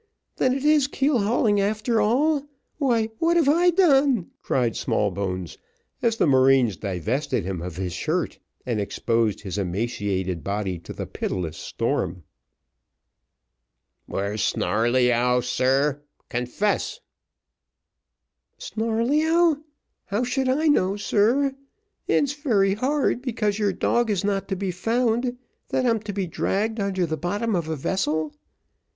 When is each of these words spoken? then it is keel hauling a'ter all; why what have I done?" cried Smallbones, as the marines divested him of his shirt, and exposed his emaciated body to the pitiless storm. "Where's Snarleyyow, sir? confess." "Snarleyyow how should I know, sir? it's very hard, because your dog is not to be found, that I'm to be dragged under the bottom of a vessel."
then 0.37 0.51
it 0.51 0.65
is 0.65 0.87
keel 0.87 1.19
hauling 1.19 1.59
a'ter 1.61 2.01
all; 2.01 2.43
why 2.79 3.05
what 3.19 3.37
have 3.37 3.47
I 3.47 3.69
done?" 3.69 4.31
cried 4.41 4.75
Smallbones, 4.75 5.59
as 6.01 6.17
the 6.17 6.25
marines 6.25 6.75
divested 6.75 7.45
him 7.45 7.61
of 7.61 7.75
his 7.75 7.93
shirt, 7.93 8.39
and 8.65 8.81
exposed 8.81 9.41
his 9.41 9.59
emaciated 9.59 10.43
body 10.43 10.79
to 10.79 10.93
the 10.93 11.05
pitiless 11.05 11.55
storm. 11.57 12.23
"Where's 14.07 14.41
Snarleyyow, 14.41 15.41
sir? 15.41 16.01
confess." 16.29 16.99
"Snarleyyow 18.57 19.57
how 20.05 20.23
should 20.23 20.49
I 20.49 20.65
know, 20.67 20.97
sir? 20.97 21.53
it's 22.07 22.33
very 22.33 22.73
hard, 22.73 23.21
because 23.21 23.59
your 23.59 23.71
dog 23.71 24.09
is 24.09 24.23
not 24.23 24.47
to 24.47 24.55
be 24.55 24.71
found, 24.71 25.37
that 25.69 25.85
I'm 25.85 25.99
to 25.99 26.11
be 26.11 26.25
dragged 26.25 26.79
under 26.79 27.05
the 27.05 27.17
bottom 27.17 27.55
of 27.55 27.69
a 27.69 27.75
vessel." 27.75 28.33